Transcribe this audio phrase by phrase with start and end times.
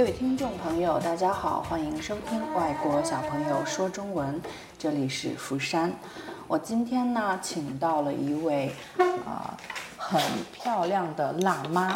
[0.00, 4.34] 各位听众朋友，大家好，欢迎收听《外国小朋友说中文》，
[4.78, 5.92] 这里是福山。
[6.48, 8.74] 我今天呢，请到了一位
[9.26, 9.54] 啊、
[9.98, 10.18] 很
[10.54, 11.92] 漂亮的辣妈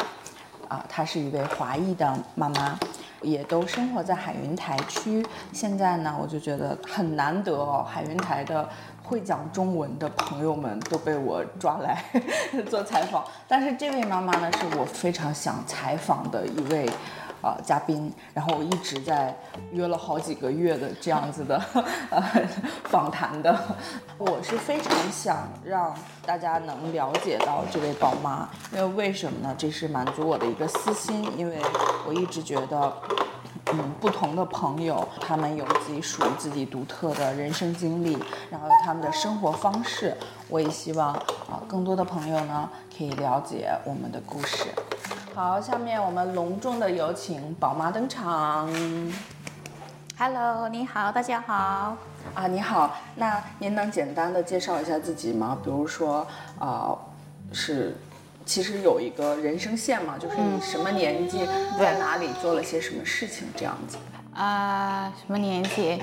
[0.68, 2.78] 啊、她是一位华裔的妈妈，
[3.22, 5.24] 也都生活在海云台区。
[5.55, 8.68] 现在呢，我就觉得很难得哦，海云台的
[9.02, 12.05] 会讲中文的朋友们都被我抓来
[12.68, 13.24] 做采访。
[13.48, 16.86] 但是这位妈妈呢，是我非常想采访的一位。
[17.44, 19.36] 呃，嘉宾，然后我一直在
[19.70, 21.62] 约了好几个月的这样子的
[22.08, 22.22] 呃
[22.84, 23.54] 访谈的，
[24.16, 25.94] 我是非常想让
[26.24, 29.54] 大家能了解到这位宝妈，因为为什么呢？
[29.58, 31.58] 这是满足我的一个私心，因为
[32.08, 32.91] 我一直觉得。
[33.72, 38.12] 嗯，不同的朋友，他们有自己属于自己独特的人生经历，
[38.50, 40.14] 然后有他们的生活方式。
[40.50, 44.66] 我也希望啊、更多的朋友呢可以了解我们的故事。
[45.34, 48.70] 好，下面我们隆重的有请宝妈登场。
[50.16, 51.96] Hello，你好，大家好。
[52.34, 55.58] 啊，你好，那您能简单的介绍一下自己吗？
[55.64, 56.24] 比如说，
[56.60, 56.96] 呃，
[57.50, 57.96] 是，
[58.46, 61.44] 其实有一个人生线嘛，就是你什么年纪，
[61.80, 63.98] 在哪里做了些什么事情这样子。
[64.34, 66.00] 啊、什么年纪？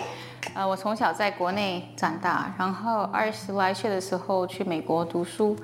[0.53, 5.55] 呃，我从小在国内长大，然后二十来岁的时候去美国读书，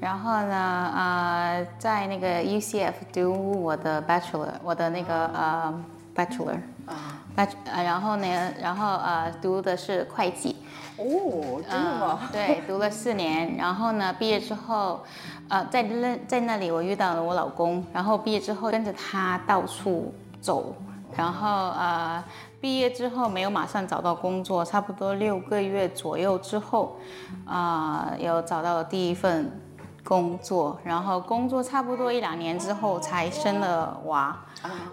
[0.00, 10.56] 然后呢，呃，在那个 UCF 读我的 Bachelor，我的那个呃 Bachelor，啊，Bach，呃，然后呢，然后呃读的是会计。
[10.96, 12.18] 哦，真的吗？
[12.22, 15.00] 嗯对，读了四年，然后呢，毕业之后，
[15.48, 20.74] 呃，在那在那里我遇到了我老公，然后毕业之后跟着他到处走，
[21.16, 22.22] 然后呃，
[22.60, 26.96] 毕业之后没有马上找到工作，差不多六个月左右之后，
[27.46, 29.48] 啊、有找到了第一份
[30.08, 34.34] 工作，然后工作差不多一两年之后才生了娃，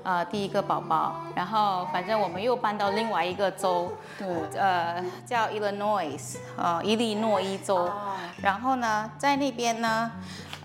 [0.03, 4.27] 呃，第一个宝宝，然后反正我们又搬到另外一个州，对，
[4.59, 7.89] 呃，叫 Illinois，呃，伊利诺伊州。
[8.41, 10.11] 然后呢，在那边呢，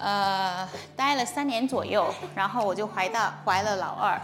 [0.03, 0.67] 呃，
[0.97, 4.21] 待了三年左右，然后我就怀到怀了老二，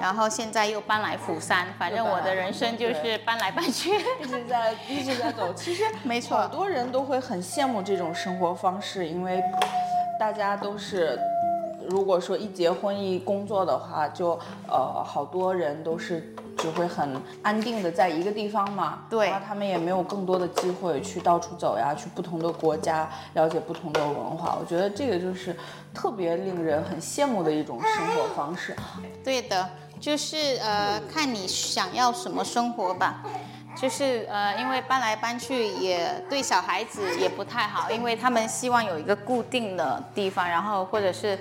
[0.00, 1.66] 然后现在又搬来釜山。
[1.78, 3.90] 反正我的人生就是搬来搬去。
[4.20, 5.52] 一直在一直在走。
[5.54, 9.42] 其实 没错好多人都会很羡慕这种生活方式，因为
[10.20, 11.18] 大家都是。
[11.86, 24.56] 如果说一结婚一工作的话，就呃好多人都是只会很安定的在一个地方嘛，对然后他们也没有更多的机会去到处走呀，去不同的国家了解不同的文化。
[24.58, 25.54] 我觉得这个就是
[25.92, 28.74] 特别令人很羡慕的一种生活方式。
[29.22, 29.68] 对的，
[30.00, 33.22] 就是呃，看你想要什么生活吧。
[33.76, 41.36] 就是呃，因为搬来搬去也对小孩子也不太好，因为他们希望有一个固定的地方，然后或者是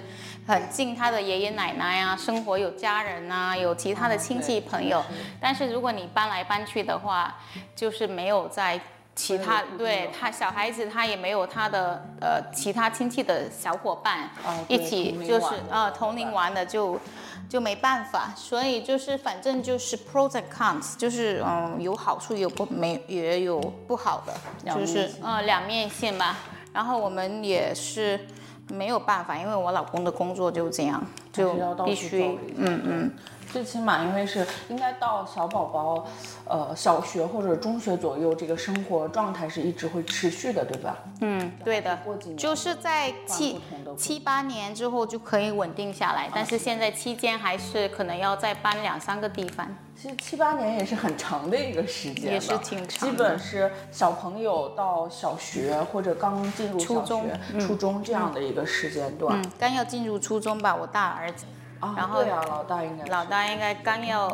[0.46, 5.04] 很近他的爷爷奶奶啊，生活有家人啊，有其他的亲戚朋友。
[5.40, 7.36] 但是如果你搬来搬去的话，
[7.76, 8.80] 就是没有在
[9.16, 17.00] 其他对他小孩子他也没有他的呃其他亲戚的小伙伴、哦一起就是呃同龄玩的就
[17.48, 26.38] 就没办法，所以就是反正就是 pros and cons，就是嗯有好处有不没也有不好的，就是呃两面性吧。
[26.74, 28.20] 然后我们也是
[28.69, 31.53] 没有办法，因为我老公的工作就这样，就
[31.85, 33.12] 必须嗯嗯。
[33.53, 36.08] 最起码，因为是应该到小宝宝，
[36.46, 40.97] 呃，小学或者中学左右，这个生活状态是一直会持续的，对吧？
[41.22, 43.62] 嗯，对的过几，年就是在七
[43.96, 49.68] 七八年之后就可以稳定下来，但是现在期间还是可能要再搬两三个地方。
[49.96, 59.40] 其实七八年也是很长的一个时间，也是挺长基本是小朋友到小学或者刚进入小初中学、初中这样的一个时间段。
[59.40, 61.63] 嗯，刚要进入初中吧，我大儿子，啊，
[61.96, 64.28] 然后对啊，老大应该老大应该刚要，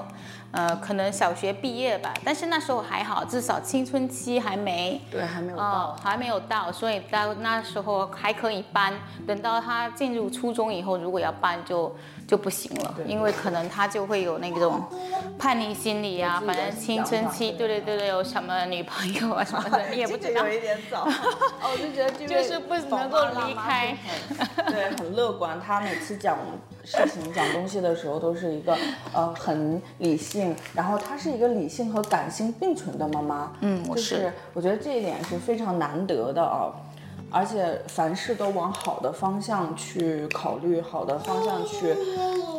[0.52, 5.00] 呃，可能小学毕业吧，但是那时候还好，至少青春期还没。
[5.12, 5.64] 对还没有到。
[5.64, 8.94] 哦，还没有到，所以到那时候还可以搬。
[9.28, 11.96] 等到他进入初中以后，如果要搬就
[12.28, 14.84] 就不行了，对因为可能他就会有那种
[15.38, 20.48] 叛逆心理啊，反正青春期，对对对对，有什么女朋友啊 什么的，你也不知道。
[20.48, 21.04] 有一点早，
[21.62, 23.96] 哦，我就觉得就是不能够离开
[24.68, 25.60] 对，很乐观。
[25.60, 26.38] 他每次讲
[26.84, 28.76] 事情、讲东西的时候，都是一个
[29.14, 30.39] 呃很理性，
[30.74, 33.52] 然后她是一个理性和感性并存的妈妈。
[33.62, 36.72] 嗯我就是是我觉得这一点是非常难得的啊。
[37.32, 41.96] 而且凡事都往好的方向去考虑，好的方向去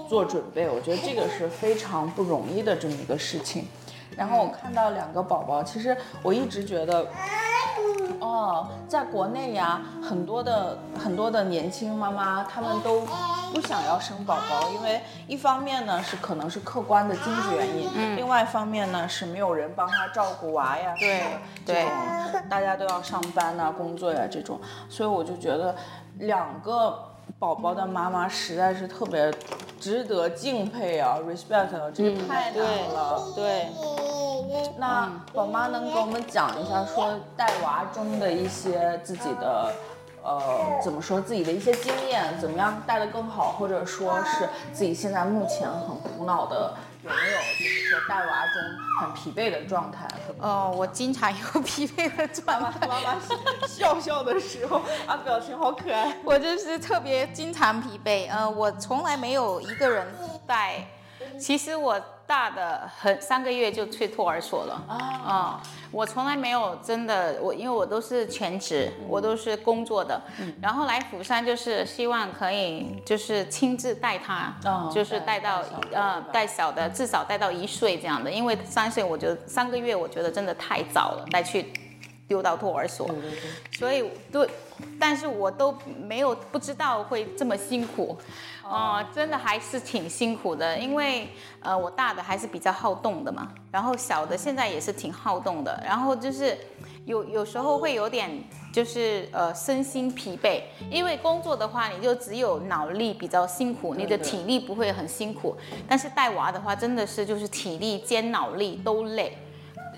[0.08, 3.66] 做准备，我觉得这个是非常不容易的这么一个事情。
[4.16, 7.00] 然后我看到两个宝宝，其实我一直觉得，
[8.20, 13.00] 哦，哦，在国内呀，很多的很多的年轻妈妈，她们都
[13.52, 21.22] 不想要生宝宝，因为一方面呢是可能是客观的经济原因，嗯，另外一方面呢是没有人帮他照顾娃呀，对
[21.64, 21.90] 这种
[22.48, 25.74] 大家都要上班呐、工作呀这种，所以我就觉得
[26.18, 26.98] 两个
[27.38, 29.32] 宝宝的妈妈实在是特别
[29.78, 32.62] 值得敬佩啊，respect，啊这个太难
[32.92, 33.22] 了。
[33.34, 33.68] 对。
[34.78, 39.72] 那宝妈能给我们讲一下，说带娃中的一些自己的，
[40.22, 48.62] 呃，怎么说自己的一些经验，怎么样带得更好，或者说是自己现在目前很苦恼的，有没有就是说带娃中
[49.00, 50.06] 很疲惫的状态？
[50.38, 52.86] 哦，我经常有疲惫的状态。
[52.86, 53.16] 妈妈
[53.66, 56.16] 笑笑的时候，啊，表情好可爱。
[56.24, 60.06] 我就是特别经常疲惫，呃，我从来没有一个人
[60.46, 60.84] 带。
[61.38, 64.84] 其实我大的很三个月就去托儿所了。
[64.88, 65.60] 啊、
[65.90, 70.22] 我从来没有真的我，因为我都是全职，我都是工作的，
[70.62, 81.72] 然后来釜山就是希望可以就是亲自带他，哦就是带到呃带小的至少带到一岁这样的，因为三岁我觉得三个月我觉得真的太早了，带去
[82.30, 83.38] 丢到托儿所，对对对，
[83.76, 84.48] 所以对，
[85.00, 88.16] 但是我都没有不知道会这么辛苦，
[88.62, 91.26] 哦、真的还是挺辛苦的，因为
[91.60, 96.56] 呃，我大的还是比较好动的嘛，然后小的现在也是挺好动的，然后就是
[97.04, 98.30] 有有时候会有点
[98.72, 105.56] 就是呃身心疲惫，因为工作的话你就只有脑力比较辛苦，你的体力不会很辛苦，
[105.88, 109.36] 但是带娃的话真的是就是体力兼脑力都累。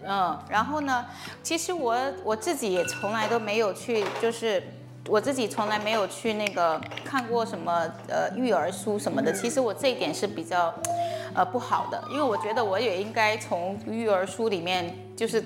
[0.05, 1.07] 嗯，然后呢，
[1.43, 4.63] 其实我我自己也从来都没有去，就是
[5.09, 9.33] 我自己从来没有去那个看过什么呃育儿书什么的。
[9.33, 10.75] 其实我这一点是比较
[11.35, 15.45] 呃不好的，因为我觉得我也应该从育儿书里面就是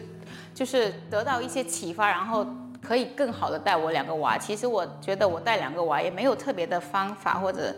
[0.55, 2.47] 就是得到一些启发，然后
[2.83, 4.39] 可以更好的带我两个娃。
[4.39, 7.75] 其实我觉得我带两个娃也没有特别的方法或者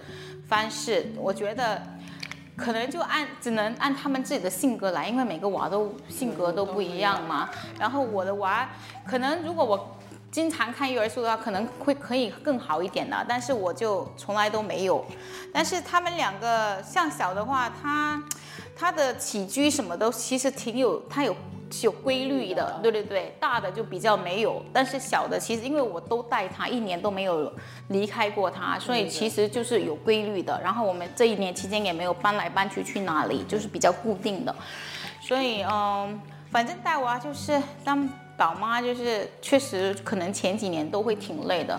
[0.46, 1.82] 方式，我觉得。
[2.58, 7.48] 可能就按只能按他们自己的性格来，因为每个娃都性格都不一样嘛。
[7.78, 8.68] 然后我的娃，
[9.06, 9.96] 可能如果我
[10.30, 15.02] 经常看育儿书的话，可能会可以更好一点的，但是我就从来都没有。
[15.54, 18.22] 但是他们两个像小的话，他
[18.76, 21.34] 他的起居什么都其实挺有，他有
[21.70, 27.52] 是有规律的，对对对，大的就比较没有，但是小的其实因为我都带他一年都没有
[27.88, 30.60] 离开过他，所以其实就是有规律的。
[30.62, 34.54] 然后我们这一年期间也没有搬来搬去去哪里，就是比较固定的。
[35.20, 36.20] 所以嗯，
[36.50, 41.78] 反正带娃就是当宝妈，就是确实可能前几年都会挺累的。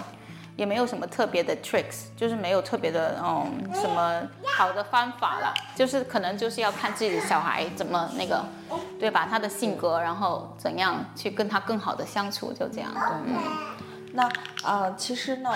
[0.59, 4.21] 也没有什么特别的 tricks，就是没有特别的嗯什么
[4.57, 8.44] 好的方法了，就是可能就是要看自己的小孩怎么那个，
[9.00, 9.25] 对吧？
[9.29, 12.91] 他的性格，然后怎样去跟他更好的相处，就这样。
[13.25, 13.38] 嗯，
[14.11, 14.29] 那
[14.63, 15.50] 啊、其实呢，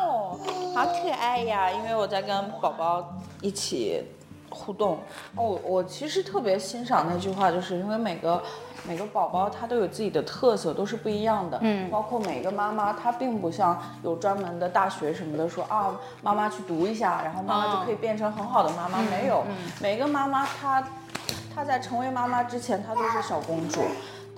[0.00, 0.40] 哦，
[0.74, 1.70] 好可爱呀！
[1.70, 4.02] 因为我在跟宝宝一起
[4.56, 4.98] 互动。
[5.36, 8.42] 哦，我其实特别欣赏那句话，就是因为每个
[8.88, 11.58] 每个宝宝他都有自己的特色，都是不一样的。
[11.60, 19.02] 嗯，包括每个妈妈，她并不像有专门的大学什么的说啊，妈妈去读一下，然后妈妈就可以变成很好的妈妈。
[19.02, 19.44] 没有，
[19.80, 20.82] 每个妈妈她
[21.54, 23.82] 她在成为妈妈之前，她都是小公主。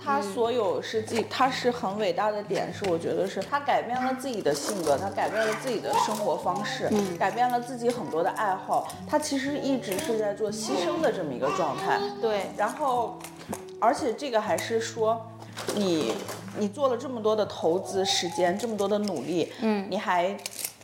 [0.01, 6.89] 她所有是自己，她是很伟大的点，是我觉得是他改变了自己的性格，他改变了自己的生活方式，
[7.19, 8.87] 改变了自己很多的爱好。
[9.07, 11.99] 他其实一直是在做牺牲的这么一个状态。
[12.21, 13.19] 对，然后，
[13.79, 15.21] 而且这个还是说，
[15.75, 16.13] 你
[16.57, 20.35] 你做了这么多的投资时间，这么多的努力，嗯，你还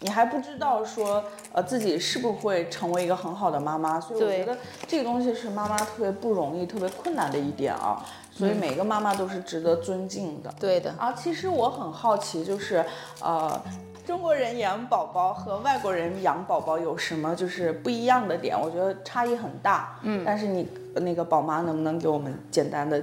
[0.01, 8.05] 你还不知道说，呃，自己是不是会成为一个很好的妈妈，所以我觉得这个东西是妈妈特别不容易、特别困难的一点啊。
[8.35, 10.53] 所以每个妈妈都是值得尊敬的。
[10.59, 10.93] 对的。
[10.99, 12.85] 啊，其实我很好奇，就是
[13.21, 13.59] 呃，
[14.05, 18.59] 中国人养宝宝和外国人养宝宝有什么就是不一样的点？
[18.59, 19.97] 我觉得差异很大。
[20.03, 23.01] 嗯，但是你那个宝妈能不能给我们简单的？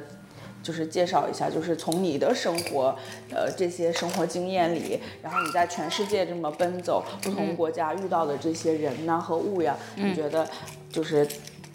[0.63, 2.95] 就是介绍一下，就是从你的生活，
[3.35, 10.47] 呃，这些生活经验里，然后你在全世界这么奔走，不同国家遇到的这些人呐、和物呀，你觉得
[10.89, 11.27] 就是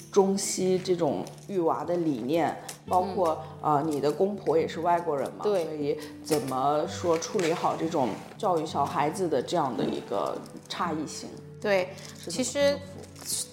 [0.09, 2.55] 中西这种育娃的理念，
[2.88, 5.65] 包括啊、呃你的公婆也是外国人嘛，对。
[5.65, 10.38] 所以怎么说处理好这种教育小孩子的这样的一个
[10.70, 11.29] 差异性？
[11.62, 11.89] 对，
[12.29, 12.77] 其实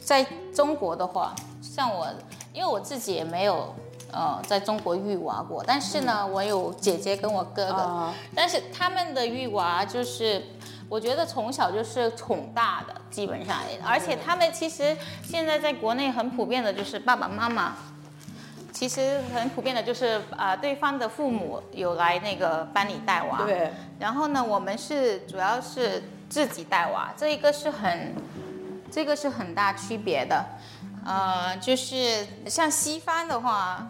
[0.02, 0.24] 在
[0.54, 2.06] 中国的话，像我，
[2.52, 3.74] 因为我自己也没有
[4.12, 8.14] 呃在中国育娃过，但是呢，我有姐姐跟我哥哥，啊。
[8.34, 10.42] 但是他们的育娃就是。
[10.86, 14.14] 我觉得从小就是宠大的，基本上，而且。
[14.14, 17.74] 他们其实现在在国内很普遍的就是爸爸妈妈
[18.74, 28.14] 其实很普遍的就是呃，对方的父母有来那个班里带娃，对，然后呢，我们是主要是自己带娃，这一个是很，
[28.90, 30.44] 这个是很大区别的，
[31.06, 33.88] 呃，就是像西方的话。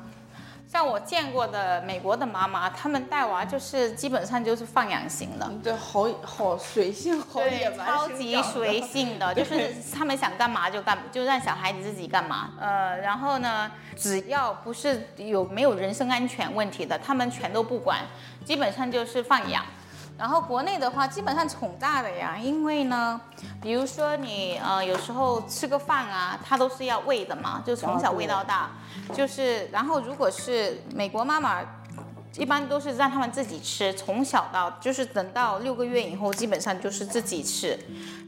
[0.75, 12.55] 像我见过的美国的妈妈，他们带娃就是基本上就是放养型的，对，好好随性，好野蛮超级随性的，就是他们想干嘛就干，就让小孩子自己干嘛。
[12.59, 18.01] 呃，然后呢，只要不是有没有人身安全问题的，他们全都不管，
[18.45, 19.65] 基本上就是放养。
[20.17, 23.21] 然后国内的话，基本上宠大的呀，因为呢，
[23.61, 28.71] 比如说你呃有时候吃个饭啊，他都是要喂的嘛，就从小喂到大，
[29.13, 31.61] 就是然后如果是美国妈妈。
[32.37, 37.79] 一般都是让他们自己吃，从小到就是等到六个月以后，基本上就是自己吃，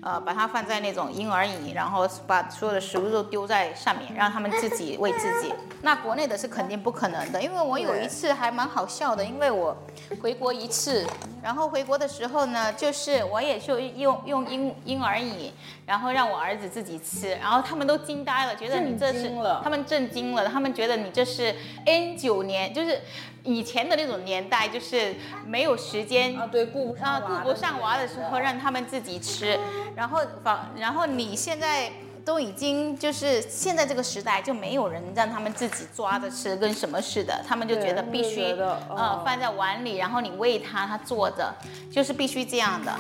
[0.02, 5.52] 呃，把它放在那种婴儿椅，然后把所有的食物都丢在上面，让他们自己喂自己。
[5.82, 9.76] 那国内的是肯定不可能的，因为我有一次还蛮好笑的，因为我
[10.20, 11.06] 回国一次，
[11.42, 15.52] 然后回国的时候呢，就是我也就用用婴婴儿椅，
[15.86, 19.30] 然后让我儿子自己吃，然后他们都惊呆了，觉得你这是
[19.62, 23.00] 他们震惊了，他们觉得你这是 N 九年，就是。
[23.48, 25.14] 以前的那种年代，就是
[25.46, 29.56] 没有时间啊，对，顾不上啊顾不上娃的时候，让他们自己吃，
[29.94, 31.90] 然后反，然后你现在
[32.24, 38.42] 都已经就是现在这个时代，就没有人让他们自己抓着吃，跟什么似的，他们就觉得必须
[38.88, 41.54] 呃放在碗里，然后你喂他，他坐着，
[41.90, 42.92] 就是必须这样的。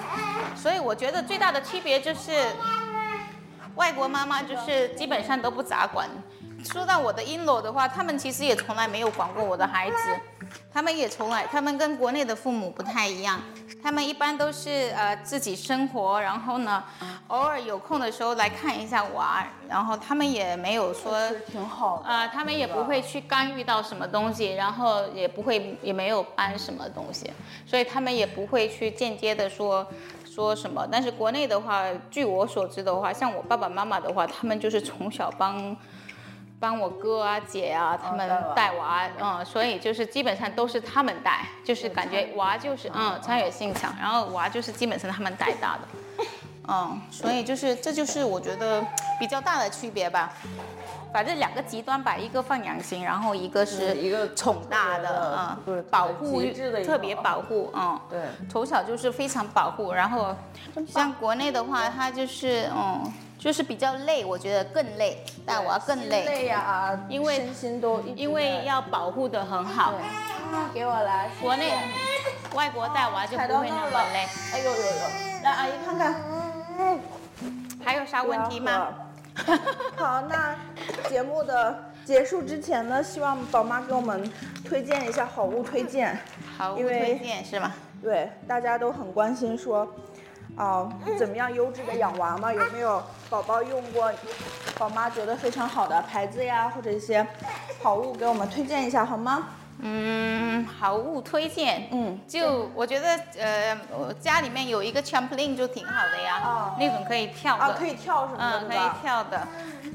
[0.54, 2.32] 所以我觉得最大的区别就是，
[3.74, 6.08] 外国妈妈就是基本上都不咋管。
[6.64, 9.96] 说到我的 in law 的话，他们其实也从来没有管过我的孩子，
[10.72, 13.40] 他们也从来，他们跟国内的父母不太一样，
[13.82, 16.84] 他们一般都是呃自己生活，然后呢，
[17.28, 27.30] 偶尔有空的时候来看一下娃，然后他们也没有说挺好啊，他们也不会去干预到什么东西，然后也不会也没有搬什么东西，
[27.66, 29.86] 所以他们也不会去间接的说
[30.24, 30.86] 说什么。
[30.90, 35.76] 但是国内的话，据我所知的话，像我爸爸妈妈的话，他们就是从小帮。
[36.66, 46.24] 帮我哥啊姐啊他们带娃，嗯，所以就是基本上都是他们带，就是感觉娃就是嗯参与性强，然后娃就是基本上他们带大的，
[46.66, 48.84] 嗯，所以就是这就是我觉得
[49.20, 50.32] 比较大的区别吧，
[51.12, 56.42] 反正两个极端吧，一个放养型，然后一个是一个宠大的，嗯，保护
[56.84, 60.34] 特别保护，嗯，对，从小就是非常保护，然后
[60.88, 63.12] 像国内的话，他就是嗯。
[63.38, 66.24] 就是比较累，我觉得更累，带娃更累。
[66.24, 69.94] 累呀，因为身心都因为要保护的很好。
[70.72, 71.30] 给我来。
[71.40, 71.72] 国内、
[72.54, 74.26] 外国带娃就不会那么累。
[74.54, 75.42] 哎呦呦呦！
[75.42, 76.20] 来，阿姨看看。
[77.84, 78.88] 还有啥问题吗？
[79.96, 80.56] 好，那
[81.08, 84.32] 节目的结束之前呢，希望宝妈给我们
[84.64, 86.18] 推荐一下好物推荐。
[86.56, 87.72] 好物推荐是吗？
[88.02, 89.86] 对，大家都很关心说。
[90.56, 92.52] 哦，怎么样优质的养娃吗？
[92.52, 94.10] 有没有宝宝用过，
[94.78, 97.26] 宝妈觉得非常好的牌子呀，或者一些
[97.82, 99.48] 好物给我们推荐一下好吗？
[99.78, 103.08] 嗯，好物推荐，嗯，就我觉得
[103.38, 109.46] 呃，我家里面有一个 trampoline 就挺好的呀，哦，那种可以跳的，啊，可以跳什么的，嗯，可以跳的，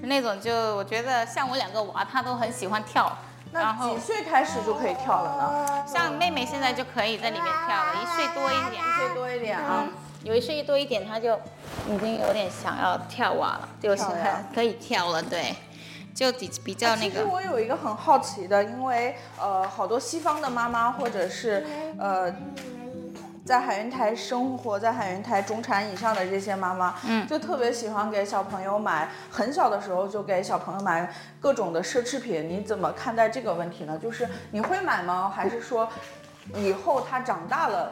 [0.03, 3.12] 那种就我觉得像我两个娃，他都很喜欢跳，
[3.51, 5.84] 那几岁开始就可以跳了呢？
[5.88, 9.86] 像妹妹现在就可以在里面跳了，一岁多一点，一岁多一点啊。
[10.24, 11.34] 有一岁多一点，他就
[11.90, 14.04] 已经有点想要跳蛙了，就是
[14.54, 15.56] 可以跳了，对，
[16.13, 17.10] 就比比较那个。
[17.10, 21.66] 其实我有一个很好奇的，因为呃，好多西方的妈妈或者是
[21.98, 22.32] 呃，
[23.44, 32.48] 在海云台生活在海云台中产以上的这些妈妈，嗯，就特别喜欢给小朋友买，很小的时候就给小朋友买各种的奢侈品。
[32.48, 33.98] 你怎么看待这个问题呢？
[33.98, 35.34] 就是你会买吗？
[35.36, 35.90] 还是说？
[36.55, 37.91] 以后他长大了，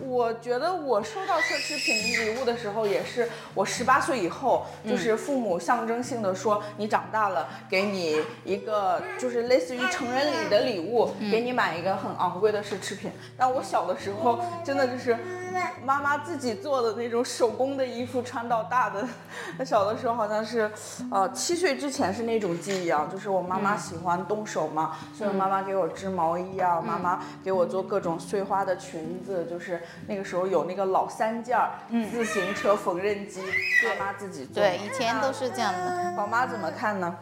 [0.00, 1.94] 我我觉得我收到奢侈品
[2.26, 13.10] 礼物的时候，也是我十八岁以后，就是父母象征性的说你长大了，给你一个就是类似于成人礼的礼物，给你买一个很昂贵的奢侈品。
[13.36, 15.16] 但我小的时候，真的就是。
[15.82, 19.02] 妈妈自己做的那种手工的衣服穿到大的，
[19.56, 20.70] 那小的时候好像是，
[21.10, 31.70] 呃，七岁之前是那种记忆啊，就是我妈妈喜欢动手嘛，所以妈妈给我织毛衣啊，妈妈给我做各种碎花的裙子，就是那个时候有那个老三件儿，
[32.10, 34.62] 自行车缝纫机，宝妈自己做。
[34.62, 36.14] 对，以前都是这样的。
[36.16, 37.16] 宝妈怎么看呢？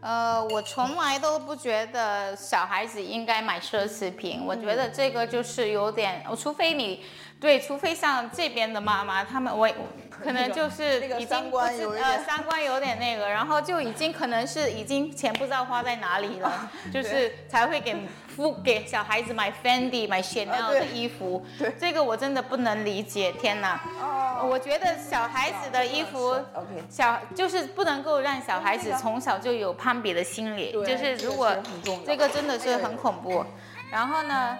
[0.00, 7.02] 呃，我从来都不觉得小孩子应该买奢侈品，我觉得这个就是有点，除非你。
[7.40, 9.66] 对，除非像这边的妈妈，他们我
[10.10, 17.96] 可能就是已经三观有点三观有点那个，然后就已经可能是已经钱不知道花在哪里了，就是才会给
[18.36, 21.42] 夫给小孩子买 Fendi 买 Chanel 的衣服。
[21.58, 23.80] 对，这个我真的不能理解，天哪！
[23.98, 31.56] 哦，我觉得小孩子的衣服，OK，小就是不能够让小孩子从小就有攀比的心理，就是如果
[32.04, 33.46] 这个真的是很恐怖。
[33.90, 34.58] 然后呢，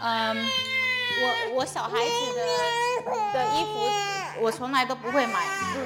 [0.00, 0.46] 嗯。
[1.22, 3.90] 我我小孩子的 的衣服，
[4.40, 5.40] 我从来都不会买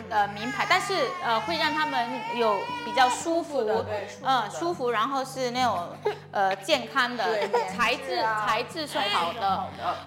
[0.08, 0.94] 呃名牌，但是
[1.24, 3.84] 呃会让他们有比较舒服，的
[4.22, 5.88] 嗯舒服，然后是那种
[6.32, 7.24] 呃健康的
[7.68, 9.64] 材质，材质是好的，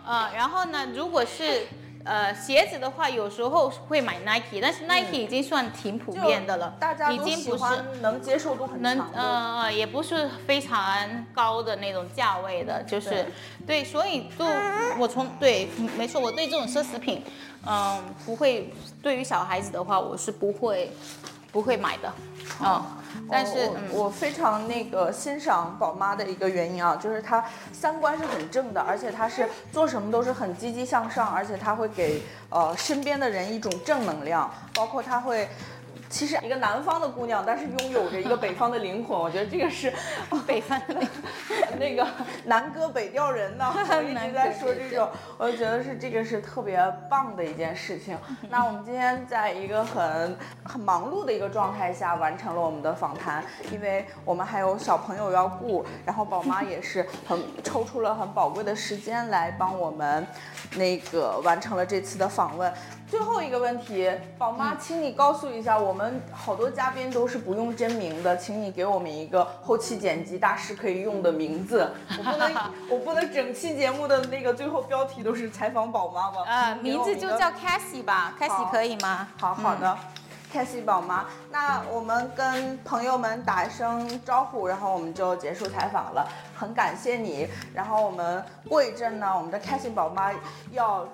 [0.08, 1.68] 嗯，然后呢，如果是。
[2.04, 7.64] 呃，鞋子的话，有时候会买 Nike，但是 Nike 已经算挺普遍的了，大家已经不是
[8.02, 13.26] 能接受度很能呃，也不是非常高的那种价位的，就是
[13.66, 14.46] 对，所以就
[14.98, 15.68] 我从对，
[15.98, 17.24] 没错，我对这种奢侈品，
[17.66, 20.92] 嗯，不会，对于小孩子的话，我是不会
[21.52, 22.14] 不会买的，
[22.60, 22.98] 啊。
[23.30, 35.50] 但是我非常那个欣赏宝妈的一个原因啊，就是她三观是很正的，而且她是做什么都是很积极向上，而且她会给呃身边的人一种正能量，包括她会。
[36.14, 39.92] 其实一个南方的姑娘，但是拥有着一个北方的灵魂， 我觉得这个是
[40.46, 40.96] 北方的
[41.80, 42.06] 那个
[42.46, 43.74] 南歌北调人呢。
[43.74, 46.80] 我一直在说这种，我就觉得是这个是特别
[47.10, 48.16] 棒的一件事情。
[48.48, 60.28] 那我们今天在一个很很忙碌的一个状态下完成了我们的访谈，因为我们还有小朋友要顾，然后宝妈也是很抽出了很宝贵的时间来帮我们
[60.76, 62.72] 那个完成了这次的访问。
[63.14, 71.94] 最后一个问题，宝妈，请你告诉一下，我们好多嘉宾都是不用真名的，请你给我们一个后期剪辑大师可以用的名字。
[72.18, 72.56] 我不能，
[72.90, 76.38] 我不能整期节目的那个最后标题都是采访宝妈吧？
[76.48, 79.28] 呃，名字就叫 Cassie 吧，Cassie 可以吗？
[79.38, 79.96] 好好的
[80.52, 81.26] ，Cassie 宝妈。
[81.52, 86.28] 那我们跟朋友们打一声招呼，然后我们就结束采访了。
[86.56, 87.48] 很感谢你。
[87.76, 90.32] 然后我们过一阵呢，我们的 Cassie 宝妈
[90.72, 91.08] 要。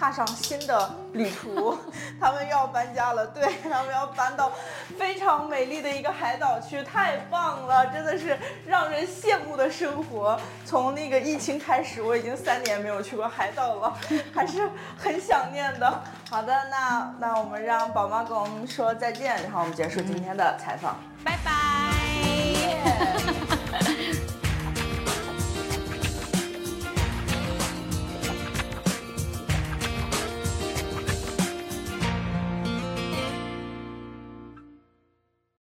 [0.00, 1.76] 踏上新的旅途，
[2.18, 4.50] 他们要搬家了，对 他们要搬到
[4.98, 8.34] 非常美丽的一个海岛去，太棒了，真的是
[8.66, 10.40] 让人羡慕的生活。
[10.64, 13.94] 从那个疫情开始，我已经三年没有去过海岛了，
[14.34, 16.02] 还是很想念的。
[16.30, 21.50] 好的，那那我们让宝妈跟我们说再见，然后我们结束今天的采访，拜拜。